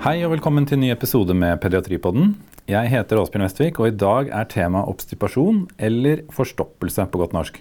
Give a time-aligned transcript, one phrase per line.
[0.00, 2.30] Hei og velkommen til en ny episode med Pediatripodden.
[2.72, 7.58] Jeg heter Åsbjørn Vestvik, og i dag er tema obstipasjon, eller forstoppelse på godt norsk.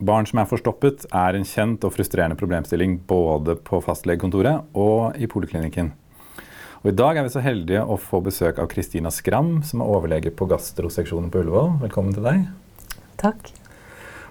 [0.00, 5.28] Barn som er forstoppet, er en kjent og frustrerende problemstilling både på fastlegekontoret og i
[5.28, 5.90] poliklinikken.
[6.80, 9.92] Og I dag er vi så heldige å få besøk av Kristina Skram, som er
[9.98, 11.74] overlege på gastroseksjonen på Ullevål.
[11.84, 12.46] Velkommen til deg.
[13.20, 13.52] Takk.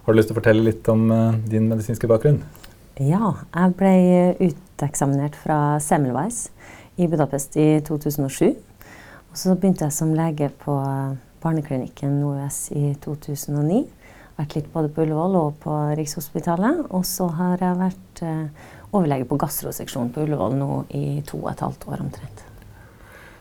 [0.01, 2.41] Har du lyst til å fortelle litt om uh, din medisinske bakgrunn?
[2.97, 3.95] Ja, jeg ble
[4.41, 6.47] uteksaminert fra Semmelweis
[6.95, 8.55] i Budapest i 2007.
[9.31, 10.75] Og så begynte jeg som lege på
[11.43, 13.83] barneklinikken OUS i 2009.
[14.35, 16.85] Vært litt både på Ullevål og på Rikshospitalet.
[16.95, 21.51] Og så har jeg vært uh, overlege på gastroseksjonen på Ullevål nå i to og
[21.53, 22.43] et halvt år omtrent.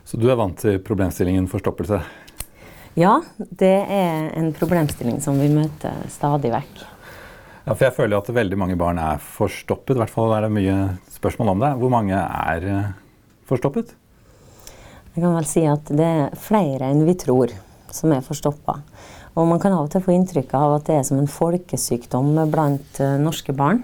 [0.05, 2.02] Så du er vant til problemstillingen forstoppelse?
[2.94, 6.84] Ja, det er en problemstilling som vi møter stadig vekk.
[7.64, 9.96] Ja, for jeg føler at veldig mange barn er forstoppet.
[9.96, 10.77] I hvert fall er det mye
[11.14, 11.70] spørsmål om det.
[11.80, 12.92] Hvor mange er eh,
[13.48, 13.95] forstoppet?
[15.14, 17.53] Jeg kan vel si at det er flere enn vi tror
[17.95, 18.81] som er forstoppa.
[19.34, 22.34] Og man kan av og til få inntrykk av at det er som en folkesykdom
[22.51, 23.83] blant eh, norske barn.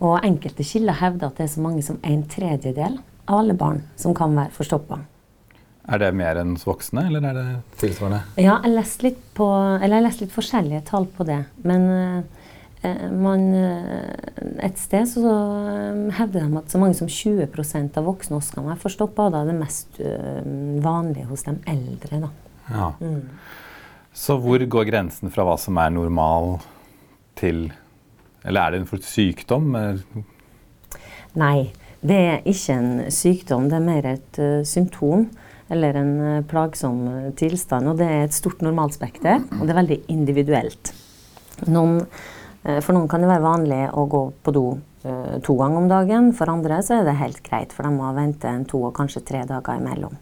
[0.00, 3.82] Og enkelte kilder hevder at det er så mange som en tredjedel av alle barn
[4.00, 5.02] som kan være forstoppa.
[5.90, 7.46] Er det mer enn voksne, eller er det
[7.80, 8.20] tilsvarende?
[8.40, 9.48] Ja, jeg leste litt, på,
[9.80, 11.40] litt forskjellige tall på det.
[11.66, 12.39] Men eh,
[13.12, 15.34] man, eh, et sted så så
[16.16, 18.40] hevder de at så mange som 20% av voksne
[18.80, 19.28] forstoppa.
[19.28, 20.00] Og da er det mest
[20.84, 22.22] vanlige hos de eldre.
[22.24, 22.30] Da.
[22.70, 22.92] Ja.
[23.00, 23.28] Mm.
[24.12, 26.58] Så hvor går grensen fra hva som er normal
[27.38, 27.70] til
[28.44, 29.76] Eller er det en sykdom?
[31.36, 31.70] Nei,
[32.00, 33.68] det er ikke en sykdom.
[33.68, 35.26] Det er mer et uh, symptom
[35.70, 37.86] eller en uh, plagsom eh, tilstand.
[37.92, 40.92] Og det er et stort normalspekter, og det er veldig individuelt.
[41.70, 44.64] Noen, eh, for noen kan det være vanlig å gå på do
[45.40, 46.26] to ganger om dagen.
[46.36, 49.22] For andre så er det helt greit, for de må vente en to og kanskje
[49.24, 50.12] tre dager imellom.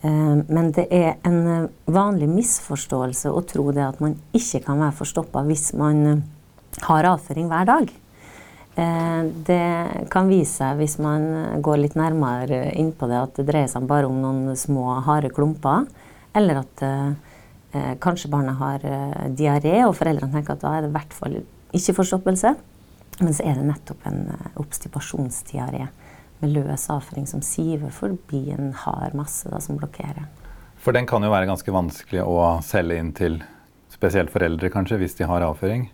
[0.00, 5.42] Men det er en vanlig misforståelse å tro det at man ikke kan være forstoppa
[5.48, 6.22] hvis man
[6.86, 7.90] har avføring hver dag.
[8.80, 13.48] Eh, det kan vise seg, hvis man går litt nærmere inn på det, at det
[13.50, 15.88] dreier seg bare om noen små, harde klumper.
[16.36, 16.84] Eller at
[17.72, 21.16] eh, kanskje barnet har eh, diaré, og foreldrene tenker at da er det i hvert
[21.16, 21.38] fall
[21.76, 22.54] ikke forstoppelse.
[23.20, 25.86] Men så er det nettopp en eh, obstipasjonsdiaré
[26.40, 30.24] med løs avføring som siver forbi en hard masse da, som blokkerer.
[30.80, 33.42] For den kan jo være ganske vanskelig å selge inn til
[33.92, 35.90] spesielt foreldre, kanskje, hvis de har avføring?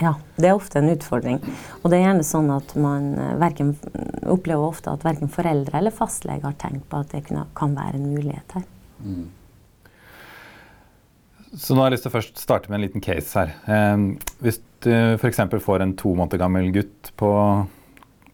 [0.00, 1.40] Ja, det er ofte en utfordring.
[1.82, 3.74] Og det er gjerne sånn at man eh, verken,
[4.30, 8.08] opplever ofte at verken foreldre eller fastlege har tenkt på at det kan være en
[8.14, 8.64] mulighet her.
[9.02, 9.26] Mm.
[11.50, 13.52] Så nå har jeg lyst til å først starte med en liten case her.
[13.66, 14.04] Eh,
[14.44, 15.42] hvis du f.eks.
[15.64, 17.30] får en to måneder gammel gutt på,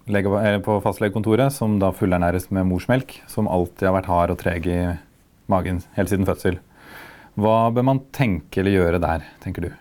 [0.07, 4.81] på fastlegekontoret som da fullernæres med morsmelk, som alltid har vært hard og treg i
[5.51, 6.61] magen helt siden fødsel,
[7.41, 9.73] hva bør man tenke eller gjøre der, tenker du?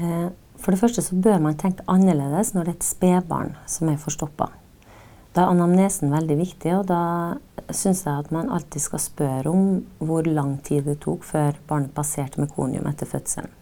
[0.00, 0.28] Eh,
[0.60, 4.00] for det første så bør man tenke annerledes når det er et spedbarn som er
[4.00, 4.50] forstoppa.
[5.30, 7.02] Da er anamnesen veldig viktig, og da
[7.70, 9.66] syns jeg at man alltid skal spørre om
[10.02, 13.52] hvor lang tid det tok før barnet passerte mekonium etter fødselen.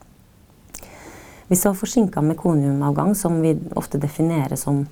[1.49, 4.87] Hvis det var forsinka mekoniumavgang, som vi ofte definerer som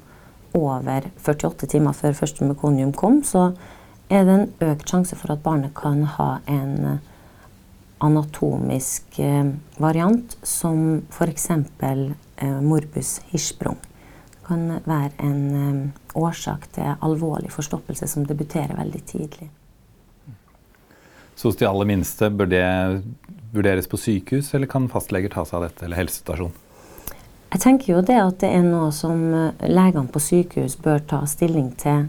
[0.57, 3.51] over 48 timer før første mekonium kom, så
[4.09, 6.99] er det en økt sjanse for at barnet kan ha en
[8.05, 9.49] anatomisk eh,
[9.81, 11.51] variant som f.eks.
[11.81, 13.81] Eh, morbus hirschsprung.
[14.47, 19.49] Kan være en eh, årsak til alvorlig forstoppelse som debuterer veldig tidlig.
[21.37, 22.67] Så hos de aller minste, bør det
[23.53, 26.55] vurderes på sykehus, eller kan fastleger ta seg av dette, eller helsestasjon?
[27.53, 29.21] Jeg tenker jo det at det er noe som
[29.63, 32.09] legene på sykehus bør ta stilling til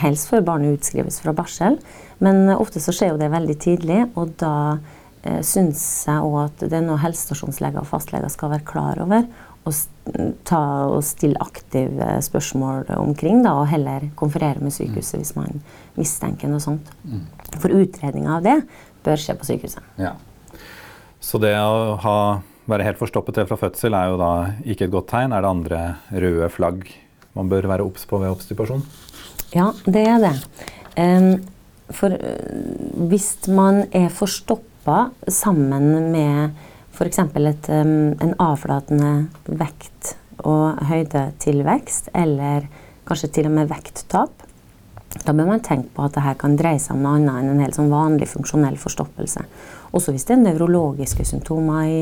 [0.00, 1.78] helst før barnet utskrives fra barsel.
[2.22, 4.54] Men ofte så skjer jo det veldig tidlig, og da
[5.24, 9.26] eh, syns jeg òg at det er noe helsestasjonsleger og fastleger skal være klar over.
[9.62, 9.76] Og,
[10.42, 10.58] ta,
[10.90, 15.60] og stille aktive spørsmål omkring, da, og heller konferere med sykehuset hvis man
[15.94, 16.88] mistenker noe sånt.
[17.06, 17.20] Mm.
[17.60, 18.56] For utredninga av det
[19.06, 19.86] bør skje på sykehuset.
[20.02, 20.16] Ja.
[21.22, 22.16] Så det å ha,
[22.66, 24.32] være helt forstoppet til fra fødsel er jo da
[24.66, 25.34] ikke et godt tegn.
[25.34, 26.82] Er det andre røde flagg
[27.38, 28.82] man bør være obs på ved obstipasjon?
[29.54, 30.34] Ja, det er det.
[30.98, 31.30] Um,
[31.92, 36.58] for uh, hvis man er forstoppet sammen med
[36.92, 37.18] f.eks.
[37.72, 39.12] En avflatende
[39.46, 42.66] vekt- og høydetilvekst, eller
[43.06, 44.32] kanskje til og med vekttap,
[45.12, 47.60] da bør man tenke på at dette kan dreie seg om noe annet enn en
[47.60, 49.44] helt sånn vanlig funksjonell forstoppelse.
[49.92, 51.98] Også hvis det er nevrologiske symptomer i,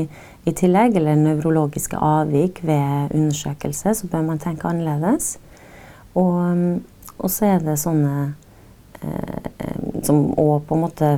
[0.47, 5.33] i tillegg, eller nevrologiske avvik ved undersøkelse, så bør man tenke annerledes.
[6.15, 6.79] Og,
[7.17, 8.31] og så er det sånne
[10.05, 11.09] som òg på en måte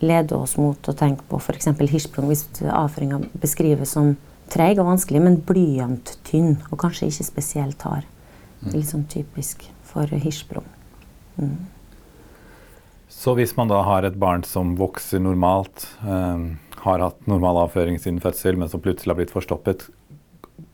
[0.00, 1.70] leder oss mot å tenke på f.eks.
[1.90, 4.14] hirsprung hvis avføringa beskrives som
[4.52, 8.06] treig og vanskelig, men blyanttynn og kanskje ikke spesielt hard.
[8.60, 10.66] Det er litt sånn typisk for hirsprung.
[11.38, 11.68] Mm.
[13.08, 16.48] Så hvis man da har et barn som vokser normalt, eh,
[16.84, 19.88] har hatt normal avføring siden fødsel, men som plutselig har blitt forstoppet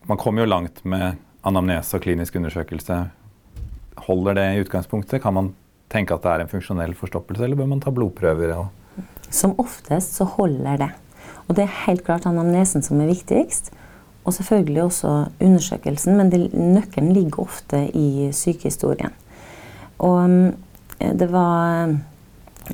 [0.05, 1.17] Man kommer jo langt med
[1.49, 3.11] anamnese og klinisk undersøkelse.
[4.05, 5.23] Holder det i utgangspunktet?
[5.23, 5.55] Kan man
[5.89, 8.53] tenke at det er en funksjonell forstoppelse, eller bør man ta blodprøver?
[9.35, 10.91] Som oftest så holder det.
[11.49, 13.73] Og det er helt klart anamnesen som er viktigst.
[14.25, 19.13] Og selvfølgelig også undersøkelsen, men det, nøkkelen ligger ofte i sykehistorien.
[19.99, 20.55] Og um,
[21.01, 21.91] det var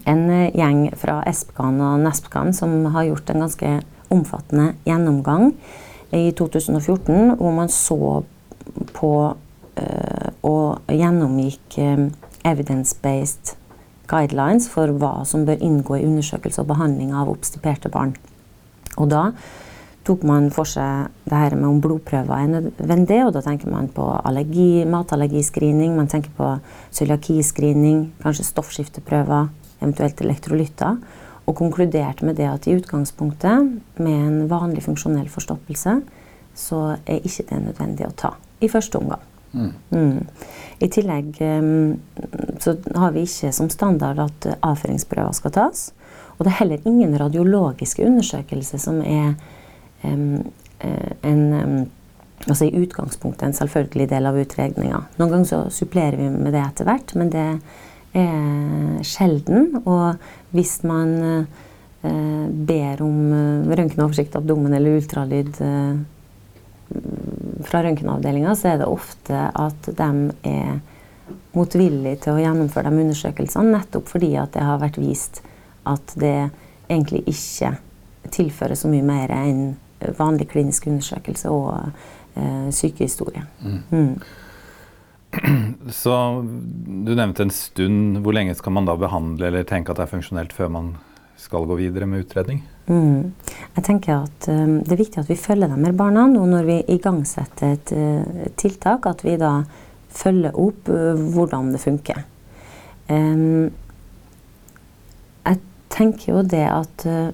[0.07, 3.73] en eh, gjeng fra Espkan og Nespkan som har gjort en ganske
[4.11, 5.51] omfattende gjennomgang
[6.15, 8.23] i 2014, hvor man så
[8.95, 9.13] på
[9.77, 12.11] øh, og gjennomgikk øh,
[12.47, 13.57] evidence-based
[14.11, 18.17] guidelines for hva som bør inngå i undersøkelse og behandling av obstiperte barn.
[18.99, 19.31] Og da
[20.07, 23.91] tok man for seg det her med om blodprøver er nødvendig, og da tenker man
[23.95, 26.53] på allergi, matallergiscreening, man tenker på
[26.97, 30.97] cøliakiscreening, kanskje stoffskifteprøver, eventuelt elektrolytter,
[31.47, 36.01] og konkluderte med det at i utgangspunktet, med en vanlig funksjonell forstoppelse,
[36.57, 39.23] så er ikke det nødvendig å ta i første omgang.
[39.53, 39.71] Mm.
[39.91, 40.27] Mm.
[40.79, 41.97] I tillegg um,
[42.63, 45.87] så har vi ikke som standard at avføringsprøver skal tas.
[46.39, 49.35] Og det er heller ingen radiologiske undersøkelser som er
[50.05, 50.39] um,
[50.81, 51.81] en um,
[52.49, 55.03] altså i utgangspunktet en selvfølgelig del av utredninga.
[55.19, 57.47] Noen ganger så supplerer vi med det etter hvert, men det
[58.17, 59.83] er sjelden.
[59.85, 60.17] Og
[60.55, 61.13] hvis man
[62.03, 66.01] eh, ber om eh, røntgenoversikt, abdomen eller ultralyd eh,
[67.67, 70.11] fra røntgenavdelinga, så er det ofte at de
[70.49, 70.81] er
[71.55, 75.43] motvillige til å gjennomføre de undersøkelsene, nettopp fordi at det har vært vist
[75.89, 76.51] at det
[76.91, 77.75] egentlig ikke
[78.31, 79.63] tilfører så mye mer enn
[80.19, 81.73] vanlig klinisk undersøkelse og
[82.39, 83.45] eh, sykehistorie.
[83.63, 83.81] Mm.
[83.91, 84.15] Mm.
[86.01, 86.15] Så
[87.07, 88.19] du nevnte en stund.
[88.25, 90.93] Hvor lenge skal man da behandle eller tenke at det er funksjonelt før man
[91.41, 92.65] skal gå videre med utredning?
[92.91, 93.33] Mm.
[93.77, 96.67] Jeg tenker at um, Det er viktig at vi følger dem med barna nå når
[96.67, 99.07] vi igangsetter et uh, tiltak.
[99.07, 99.61] At vi da
[100.11, 102.25] følger opp uh, hvordan det funker.
[103.11, 103.71] Um,
[105.47, 105.63] jeg
[105.95, 107.31] tenker jo det at uh,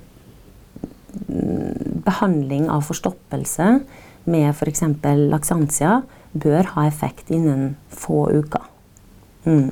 [2.06, 3.73] behandling av forstoppelse
[4.26, 4.85] med f.eks.
[5.02, 6.00] For laksantia
[6.37, 8.64] bør ha effekt innen få uker.
[9.47, 9.70] Mm.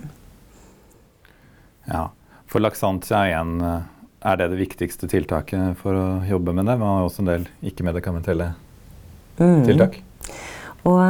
[1.90, 2.08] Ja,
[2.48, 3.82] for laksantia er, en, eh,
[4.24, 6.78] er det det viktigste tiltaket for å jobbe med det?
[6.80, 8.52] Man har også en del ikke-medikamentelle
[9.36, 9.64] mm.
[9.66, 9.98] tiltak.
[10.88, 11.02] Og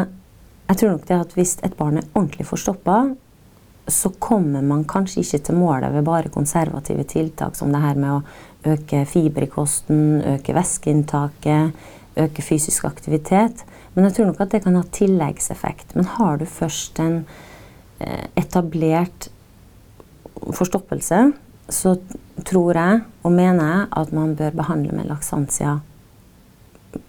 [0.65, 2.99] jeg tror nok det at hvis et barn er ordentlig forstoppa,
[3.91, 8.15] så kommer man kanskje ikke til målet ved bare konservative tiltak som det her med
[8.17, 13.65] å øke fiber i kosten, øke væskeinntaket, øke fysisk aktivitet.
[13.95, 15.93] Men jeg tror nok at det kan ha tilleggseffekt.
[15.95, 17.21] Men har du først en
[18.01, 19.29] eh, etablert
[20.55, 21.27] forstoppelse,
[21.69, 21.95] så
[22.43, 25.73] tror jeg og mener jeg at man bør behandle med laksantia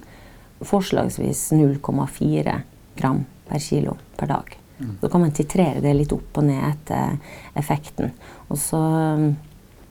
[0.66, 2.56] Forslagsvis 0,4
[3.00, 4.56] gram per kilo per dag.
[4.80, 4.94] Mm.
[5.02, 7.18] Så kan man titrere det litt opp og ned etter
[7.60, 8.14] effekten.
[8.48, 9.34] Og så um,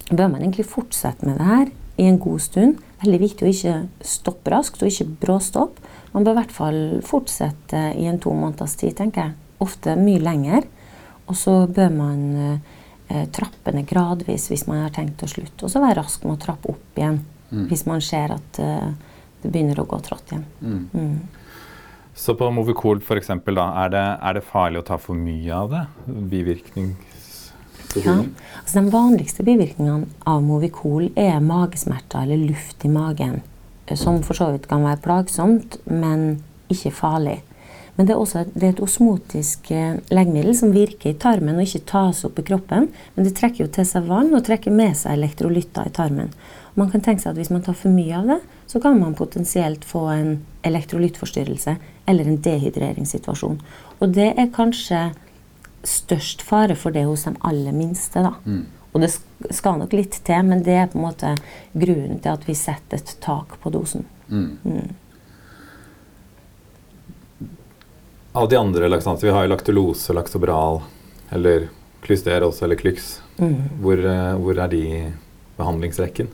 [0.09, 2.81] bør man egentlig fortsette med det her i en god stund.
[3.03, 3.77] Veldig viktig å ikke
[4.17, 5.85] stoppe raskt, og ikke bråstoppe.
[6.15, 9.37] Man bør i hvert fall fortsette i en to måneders tid, tenker jeg.
[9.65, 10.69] Ofte mye lenger.
[11.29, 15.67] Og så bør man eh, trappe ned gradvis hvis man har tenkt å slutte.
[15.67, 17.67] Og så være rask med å trappe opp igjen mm.
[17.71, 18.89] hvis man ser at eh,
[19.43, 20.47] det begynner å gå trått igjen.
[20.61, 20.87] Mm.
[20.93, 21.19] Mm.
[22.19, 25.71] Så på Movicol for eksempel, er det, er det farlig å ta for mye av
[25.71, 25.85] det?
[28.03, 28.17] Ja.
[28.61, 33.39] Altså, de vanligste bivirkningene av Movicol er magesmerter eller luft i magen.
[33.97, 37.39] Som for så vidt kan være plagsomt, men ikke farlig.
[37.99, 41.59] Men det er også et, det er et osmotisk eh, legemiddel som virker i tarmen
[41.59, 42.87] og ikke tas opp i kroppen.
[43.17, 46.31] Men det trekker jo til seg vann og trekker med seg elektrolytter i tarmen.
[46.71, 48.39] Og man kan tenke seg at Hvis man tar for mye av det,
[48.71, 50.31] så kan man potensielt få en
[50.63, 51.75] elektrolyttforstyrrelse
[52.07, 53.59] eller en dehydreringssituasjon.
[53.99, 55.09] Og det er kanskje
[55.83, 58.23] størst fare for det hos de aller minste.
[58.23, 58.35] da.
[58.45, 58.67] Mm.
[58.93, 59.11] Og det
[59.55, 61.35] skal nok litt til, men det er på en måte
[61.75, 64.07] grunnen til at vi setter et tak på dosen.
[64.29, 64.59] Mm.
[64.63, 64.95] Mm.
[68.39, 70.77] Av de andre laksanser, vi har jo laktulose, laksobral,
[71.35, 71.69] eller
[72.07, 73.21] klysteros eller klyks.
[73.39, 73.57] Mm.
[73.83, 75.01] Hvor, eh, hvor, er de i
[75.57, 76.29] behandlingsrekken?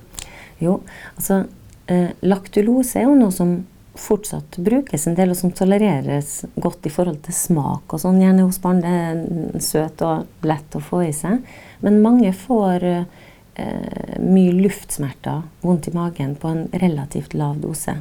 [0.58, 0.82] Jo,
[1.14, 1.46] altså
[1.86, 3.54] eh, Laktulose er jo noe som
[3.96, 8.44] fortsatt brukes en del, og som tolereres godt i forhold til smak og sånn, gjerne
[8.50, 8.84] hos barn.
[8.84, 11.40] Det er søt og lett å få i seg.
[11.80, 17.96] Men mange får eh, mye luftsmerter, vondt i magen, på en relativt lav dose.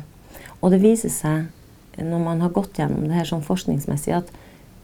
[0.60, 1.52] Og det viser seg,
[1.98, 4.32] når man har gått gjennom det her sånn forskningsmessig, at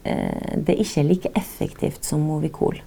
[0.04, 2.78] eh, det ikke er like effektivt som Movicol.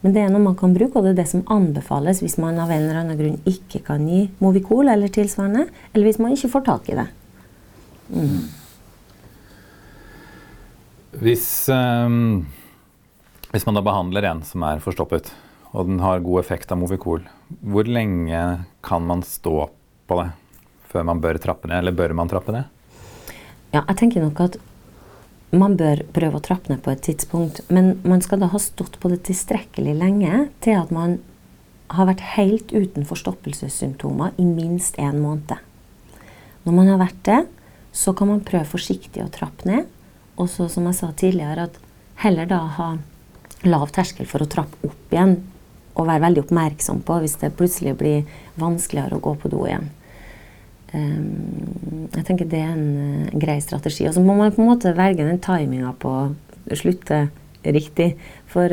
[0.00, 2.60] Men det er noe man kan bruke, og det er det som anbefales hvis man
[2.62, 6.52] av en eller annen grunn ikke kan gi Movicol eller tilsvarende, eller hvis man ikke
[6.52, 7.08] får tak i det.
[8.14, 8.46] Mm.
[11.18, 12.46] Hvis, um,
[13.50, 15.32] hvis, man da behandler en som er forstoppet,
[15.74, 17.26] og den har god effekt av Movicol,
[17.66, 18.42] hvor lenge
[18.86, 19.66] kan man stå
[20.08, 20.30] på det
[20.88, 22.70] før man bør trappe ned, eller bør man trappe ned?
[23.74, 24.56] Ja, jeg tenker nok at
[25.52, 28.98] man bør prøve å trappe ned på et tidspunkt, men man skal da ha stått
[29.00, 31.18] på det tilstrekkelig lenge til at man
[31.92, 35.56] har vært helt uten forstoppelsessymptomer i minst én måned.
[36.64, 37.38] Når man har vært det,
[37.96, 39.86] så kan man prøve forsiktig å trappe ned.
[40.38, 41.78] Og så, som jeg sa tidligere, at
[42.22, 42.88] heller da ha
[43.64, 45.38] lav terskel for å trappe opp igjen.
[45.98, 48.28] Og være veldig oppmerksom på hvis det plutselig blir
[48.60, 49.88] vanskeligere å gå på do igjen.
[50.96, 54.06] Um, jeg tenker det er en, en grei strategi.
[54.08, 57.26] Og så må man på en måte velge den timinga på å slutte
[57.64, 58.14] riktig.
[58.48, 58.72] For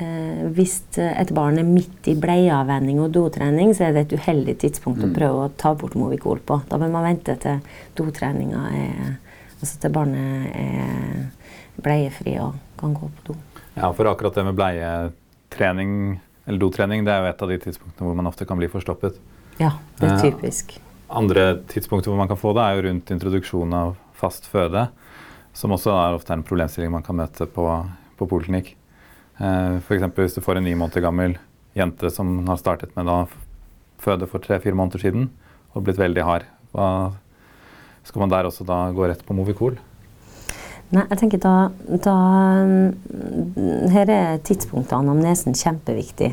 [0.00, 4.54] Eh, hvis et barn er midt i bleieavvenning og dotrening, så er det et uheldig
[4.62, 5.10] tidspunkt mm.
[5.10, 6.60] å prøve å ta bort Movicol på.
[6.70, 7.60] Da bør man vente til
[7.98, 9.18] dotreninga er
[9.60, 13.34] Altså til barnet er bleiefri og kan gå på do.
[13.74, 15.90] Ja, for akkurat det med bleietrening
[16.46, 19.18] eller dotrening, det er jo et av de tidspunktene hvor man ofte kan bli forstoppet.
[19.60, 20.78] Ja, det er eh, typisk.
[21.10, 24.86] Andre tidspunkter hvor man kan få det, er jo rundt introduksjon av fast føde,
[25.56, 27.66] som også er ofte en problemstilling man kan møte på,
[28.18, 28.74] på poliklinikk.
[29.40, 30.06] Eh, F.eks.
[30.14, 31.38] hvis du får en ni måneder gammel
[31.74, 33.24] jente som har startet med å
[34.00, 35.28] føde for tre-fire måneder siden
[35.74, 36.48] og blitt veldig hard.
[36.74, 36.88] Hva,
[38.06, 39.78] skal man der også da gå rett på Movicol?
[40.90, 41.54] Nei, jeg tenker da,
[42.02, 42.14] da
[43.94, 46.32] Her er tidspunktet anamnesen kjempeviktig.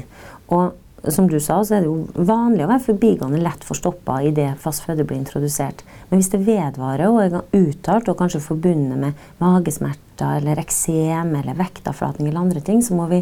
[0.53, 0.73] Og
[1.13, 4.83] som du sa, så er det jo vanlig å være forbigående lett forstoppa idet fast
[4.85, 5.83] føde blir introdusert.
[6.09, 11.57] Men hvis det vedvarer og er uttalt og kanskje forbundet med magesmerter eller eksem eller
[11.59, 13.21] vektavflatning eller andre ting, så må vi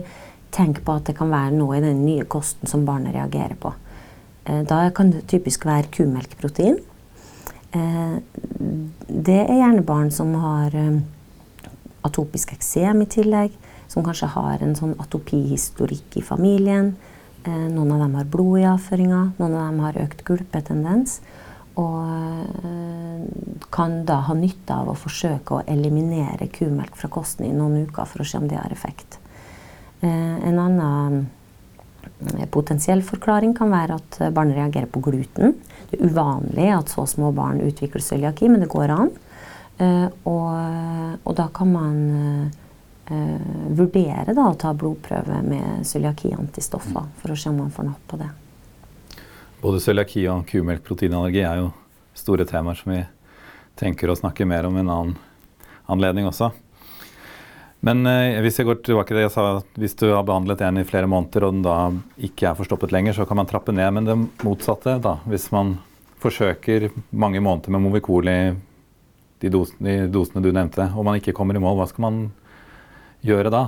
[0.56, 3.74] tenke på at det kan være noe i den nye kosten som barnet reagerer på.
[4.46, 6.80] Eh, da kan det typisk være kumelkprotein.
[7.75, 8.15] Eh,
[9.10, 11.01] det er gjerne barn som har eh,
[12.08, 13.58] atopisk eksem i tillegg,
[13.92, 16.96] som kanskje har en sånn atopihistorikk i familien
[17.47, 21.19] noen av dem har blod i avføringa, noen av dem har økt gulpetendens.
[21.75, 22.07] Og
[22.63, 23.23] eh,
[23.73, 28.07] kan da ha nytte av å forsøke å eliminere kumelk fra kosten i noen uker
[28.07, 29.19] for å se om det har effekt.
[29.99, 31.25] Eh, en annen
[32.53, 35.57] potensiell forklaring kan være at barnet reagerer på gluten.
[35.89, 39.09] Det er uvanlig at så små barn utvikler cøliaki, men det går an.
[40.23, 40.51] Og,
[41.25, 41.97] og da kan man
[43.12, 48.03] eh, vurdere da, å ta blodprøve med cøliaki-antistoffer for å se om man får napp
[48.12, 48.31] på det.
[49.62, 51.71] Både cøliaki og kumelkproteinallergi er jo
[52.15, 53.01] store temaer som vi
[53.79, 55.17] tenker å snakke mer om en annen
[55.91, 56.51] anledning også.
[57.85, 59.47] Men eh, hvis jeg går tilbake til det jeg sa,
[59.77, 61.79] hvis du har behandlet en i flere måneder, og den da
[62.29, 63.91] ikke er forstoppet lenger, så kan man trappe ned.
[63.93, 65.75] Men det motsatte, da, hvis man
[66.24, 68.39] forsøker mange måneder med Movicol i
[69.43, 72.19] de dosene, de dosene du nevnte, og man ikke kommer i mål, hva skal man
[72.24, 72.41] gjøre?
[73.25, 73.65] Gjøre da?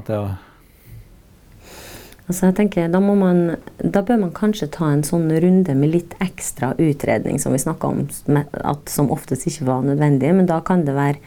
[2.28, 6.16] Altså jeg tenker, da, man, da, bør man kanskje ta en sånn runde med litt
[6.24, 8.02] ekstra utredning, som vi snakka om,
[8.36, 10.34] at som oftest ikke var nødvendig.
[10.36, 11.22] Men da kan det være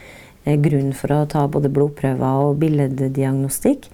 [0.45, 3.89] eh, grunn for å ta både blodprøver og billeddiagnostikk.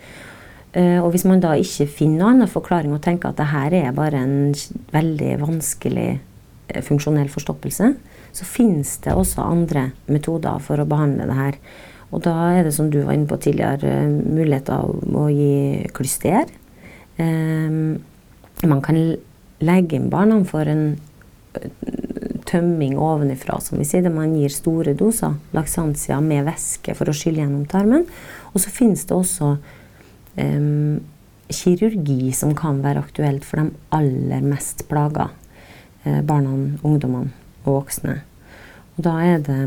[0.76, 3.78] Eh, og hvis man da ikke finner noen annen forklaring og tenker at det her
[3.84, 4.50] er bare en
[4.90, 7.94] veldig vanskelig eh, funksjonell forstoppelse,
[8.34, 11.60] så finnes det også andre metoder for å behandle det her.
[12.14, 16.46] Og da er det, som du var inne på tidligere, muligheter å gi klyster.
[17.18, 17.98] Um,
[18.62, 19.00] man kan
[19.64, 20.96] legge inn barna for en
[22.46, 24.04] tømming ovenifra, som vi sier.
[24.06, 28.06] Der man gir store doser laksantia med væske for å skylle gjennom tarmen.
[28.52, 29.56] Og så finnes det også
[30.38, 31.02] um,
[31.52, 35.28] kirurgi som kan være aktuelt for de aller mest plaga
[36.02, 37.30] eh, barna, ungdommene
[37.64, 38.18] og voksne.
[38.96, 39.60] Og da er det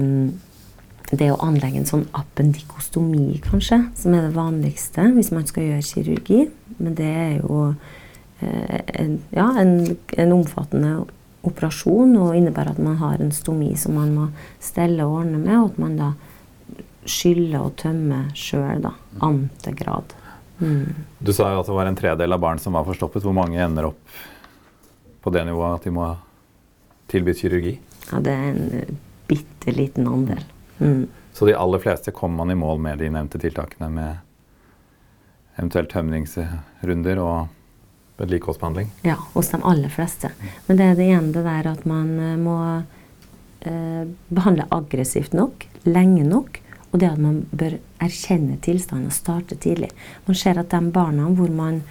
[1.11, 5.85] det å anlegge en sånn appendikostomi, kanskje, som er det vanligste hvis man skal gjøre
[5.87, 6.41] kirurgi.
[6.77, 7.61] Men det er jo
[8.43, 9.73] eh, en, ja, en,
[10.17, 10.93] en, omfattende
[11.47, 14.29] operasjon og innebærer at man har en stomi som man må
[14.63, 16.11] stelle og ordne med, og at man da
[17.09, 18.93] skyller og tømmer sjøl, da.
[19.25, 20.13] Antegrad.
[20.59, 21.05] Mm.
[21.23, 23.23] Du sa jo at det var en tredel av barn som var forstoppet.
[23.23, 24.19] Hvor mange ender opp
[25.23, 26.09] på det nivået at de må
[27.09, 27.77] tilby kirurgi?
[28.11, 28.95] Ja, Det er en uh,
[29.29, 30.43] bitte liten andel.
[30.79, 31.07] Mm.
[31.33, 34.17] Så de aller fleste kommer man i mål med de nevnte tiltakene med
[35.59, 37.47] eventuelt tømningsrunder og
[38.19, 38.89] vedlikeholdsbehandling?
[39.07, 40.31] Ja, hos de aller fleste.
[40.67, 42.57] Men det er det ene det der at man uh, må
[43.61, 46.59] eh, behandle aggressivt nok, lenge nok,
[46.91, 49.91] og det at man bør erkjenne tilstanden og starte tidlig.
[50.27, 51.81] Man ser at de barna hvor man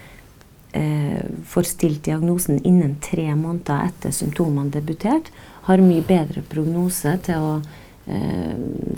[0.73, 5.31] eh, får stilt diagnosen innen tre måneder etter symptomene debutert,
[5.69, 7.77] har mye bedre prognose til å eh,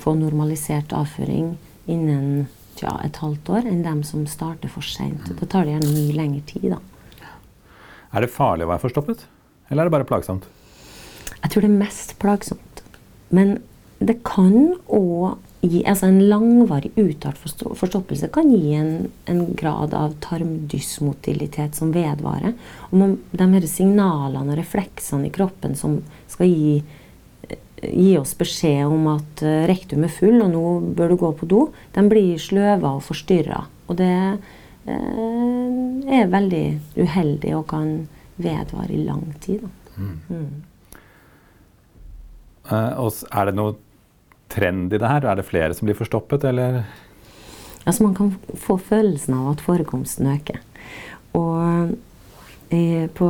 [0.01, 1.55] få normalisert avføring
[1.91, 2.47] innen
[2.79, 5.27] tja, et halvt år enn dem som starter for seint.
[5.39, 6.71] Da tar det gjerne mye lengre tid.
[6.73, 6.79] Da.
[8.11, 9.27] Er det farlig å være forstoppet,
[9.69, 10.47] eller er det bare plagsomt?
[11.41, 12.83] Jeg tror det er mest plagsomt.
[13.31, 13.57] Men
[14.01, 20.15] det kan òg gi, altså En langvarig uttalt forstoppelse kan gi en, en grad av
[20.23, 22.55] tarmdysmotilitet som vedvarer.
[22.89, 25.99] Og man, de her signalene og refleksene i kroppen som
[26.31, 26.81] skal gi,
[27.81, 30.65] gi oss beskjed om at uh, rektum er full, og nå
[30.97, 31.61] bør du gå på do,
[31.95, 33.63] de blir sløva og forstyrra.
[33.91, 34.11] Og det
[34.87, 37.89] eh, er veldig uheldig og kan
[38.41, 39.65] vedvare i lang tid.
[39.97, 40.13] Mm.
[40.29, 40.51] Mm.
[42.71, 43.75] Uh, er det noe
[44.51, 45.27] trend i det her?
[45.27, 46.85] Er det flere som blir forstoppet, eller?
[47.83, 50.61] Altså man kan få følelsen av at forekomsten øker.
[51.37, 51.97] Og
[52.71, 53.27] i, på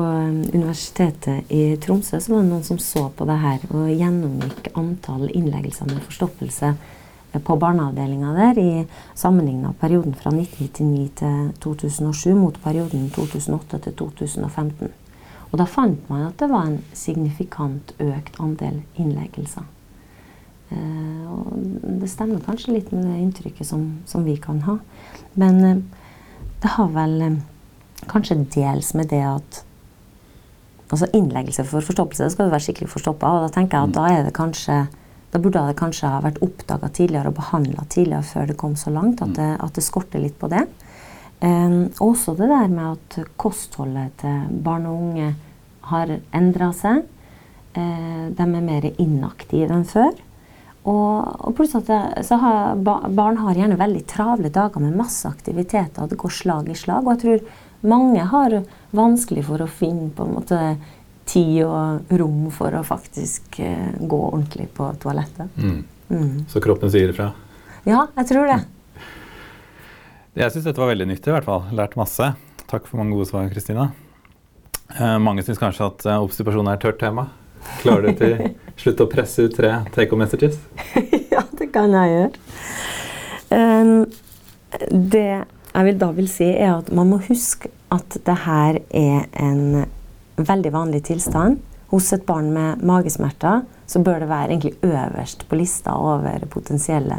[0.53, 5.29] Universitetet i Tromsø så var det noen som så på det her og gjennomgikk antall
[5.33, 6.73] innleggelser med forstoppelse
[7.31, 8.71] på barneavdelinga der i
[9.15, 14.91] sammenligna perioden fra 1999 til 2007 mot perioden 2008 til 2015.
[15.51, 19.65] Og da fant man at det var en signifikant økt andel innleggelser.
[20.71, 21.55] Eh, og
[22.01, 24.77] det stemmer kanskje litt med det inntrykket som, som vi kan ha.
[25.39, 25.81] Men eh,
[26.63, 27.39] det har vel eh,
[28.09, 29.65] kanskje dels med det at
[30.91, 33.29] Altså innleggelse for forstoppelse skal jo være skikkelig forstoppa.
[33.45, 34.81] Da tenker jeg at da er det kanskje
[35.31, 38.91] da burde det kanskje ha vært oppdaga tidligere og behandla tidligere før det kom så
[38.91, 40.65] langt at det, at det skorter litt på det.
[41.39, 45.31] Um, også det der med at kostholdet til barn og unge
[45.87, 47.07] har endra seg.
[47.71, 50.11] Uh, de er mer inaktive enn før.
[50.81, 56.03] Og, og plutselig så har barn har gjerne veldig travle dager med masse aktiviteter.
[56.03, 57.05] og Det går slag i slag.
[57.05, 57.51] Og jeg tror
[57.81, 58.57] mange har
[58.95, 60.59] vanskelig for å finne på en måte
[61.29, 65.57] tid og rom for å faktisk uh, gå ordentlig på toalettet.
[65.57, 65.81] Mm.
[66.11, 66.37] Mm.
[66.51, 67.31] Så kroppen sier ifra?
[67.87, 68.59] Ja, jeg tror det.
[70.37, 71.29] Jeg syns dette var veldig nyttig.
[71.31, 71.67] i hvert fall.
[71.75, 72.33] Lært masse.
[72.71, 73.89] Takk for mange gode svar, Kristina.
[74.99, 77.29] Eh, mange syns kanskje at uh, obstipasjon er et tørt tema.
[77.81, 80.59] Klarer du til slutt å presse ut tre take home messages?
[81.33, 82.45] ja, det kan jeg gjøre.
[83.51, 84.05] Um,
[85.11, 89.27] det jeg vil da vil si, er at man må huske at det her er
[89.39, 89.85] en
[90.41, 91.59] veldig vanlig tilstand.
[91.91, 97.17] Hos et barn med magesmerter så bør det være egentlig øverst på lista over potensielle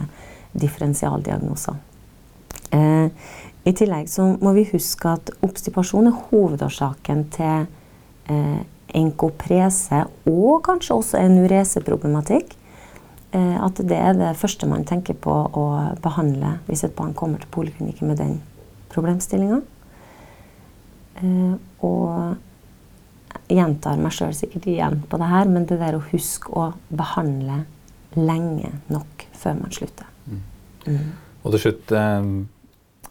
[0.56, 1.76] differensialdiagnoser.
[2.72, 3.08] Eh,
[3.64, 7.66] I tillegg så må vi huske at obstipasjon er hovedårsaken til
[8.32, 8.62] eh,
[8.96, 12.56] enkoprese og kanskje også enureseproblematikk.
[13.32, 15.66] Eh, at det er det første man tenker på å
[16.04, 18.34] behandle hvis et barn kommer til poliklinikken med den
[18.92, 19.62] problemstillinga.
[21.22, 21.54] Eh,
[21.86, 22.36] og
[23.48, 26.66] jeg gjentar meg sjøl sikkert igjen på det her, men det der å huske å
[26.92, 27.62] behandle
[28.18, 30.10] lenge nok før man slutter.
[30.26, 30.42] Mm.
[30.84, 31.08] Mm.
[31.42, 32.28] Og til slutt, eh,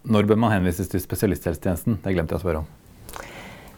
[0.06, 1.98] når bør man henvises til spesialisthelsetjenesten?
[2.04, 2.70] Det glemte jeg å spørre om.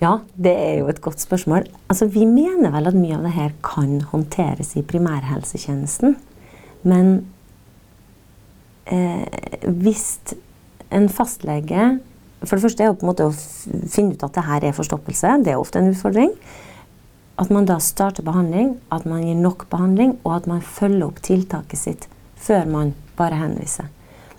[0.03, 1.69] Ja, det er jo et godt spørsmål.
[1.87, 6.17] Altså, vi mener vel at mye av det her kan håndteres i primærhelsetjenesten.
[6.83, 7.13] Men
[8.85, 9.23] eh,
[9.63, 10.17] hvis
[10.93, 11.99] en fastlege
[12.43, 14.75] For det første er jo på en måte å finne ut at det her er
[14.75, 15.37] forstoppelse.
[15.45, 16.33] Det er ofte en utfordring.
[17.37, 21.21] at man da starter behandling, at man gir nok behandling, og at man følger opp
[21.25, 23.87] tiltaket sitt før man bare henviser.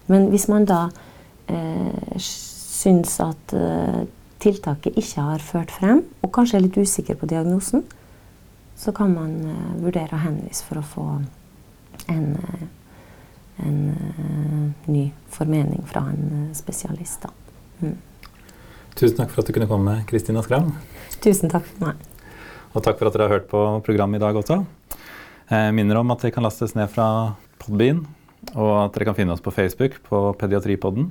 [0.06, 0.90] Men hvis man da
[1.48, 4.04] eh, syns at eh,
[4.44, 7.84] tiltaket ikke har ført frem, og kanskje er litt usikker på diagnosen,
[8.76, 11.06] så kan man eh, vurdere å henvise for å få
[12.06, 17.22] en, eh, en eh, ny formening fra en eh, spesialist.
[17.22, 17.30] Da.
[17.80, 17.96] Mm.
[18.94, 20.72] Tusen takk for at du kunne komme, Kristina Skram.
[21.24, 22.04] Tusen takk for meg.
[22.74, 24.60] Og takk for at dere har hørt på programmet i dag også.
[25.50, 28.04] Jeg minner om at det kan lastes ned fra Podbean,
[28.54, 31.10] og at dere kan finne oss på Facebook på Pediatripodden.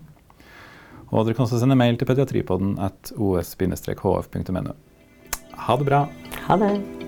[1.14, 4.76] Og dere kan også sende mail til pediatripodden at os-hf.no.
[5.68, 6.06] Ha det bra.
[6.48, 7.03] Ha det.